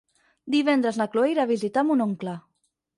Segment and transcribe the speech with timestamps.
[0.55, 2.39] Divendres na Cloè irà a visitar mon oncle.